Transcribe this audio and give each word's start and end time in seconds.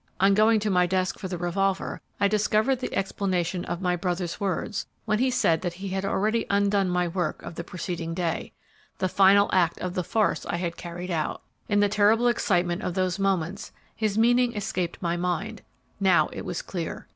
On 0.19 0.33
going 0.33 0.59
to 0.61 0.71
my 0.71 0.87
desk 0.87 1.19
for 1.19 1.27
the 1.27 1.37
revolver, 1.37 2.01
I 2.19 2.27
discovered 2.27 2.77
the 2.77 2.91
explanation 2.91 3.63
of 3.65 3.83
my 3.83 3.95
brother's 3.95 4.39
words 4.39 4.87
when 5.05 5.19
he 5.19 5.29
said 5.29 5.61
that 5.61 5.73
he 5.73 5.89
had 5.89 6.03
already 6.03 6.47
undone 6.49 6.89
my 6.89 7.07
work 7.07 7.43
of 7.43 7.53
the 7.53 7.63
preceding 7.63 8.15
day, 8.15 8.51
the 8.97 9.07
final 9.07 9.47
act 9.53 9.77
of 9.79 9.93
the 9.93 10.03
farce 10.03 10.43
I 10.47 10.55
had 10.55 10.75
carried 10.75 11.11
out. 11.11 11.43
In 11.69 11.81
the 11.81 11.87
terrible 11.87 12.25
excitement 12.27 12.81
of 12.81 12.95
those 12.95 13.19
moments 13.19 13.73
his 13.95 14.17
meaning 14.17 14.55
escaped 14.55 14.99
my 15.03 15.17
mind; 15.17 15.61
now 15.99 16.29
it 16.31 16.45
was 16.45 16.63
clear. 16.63 17.07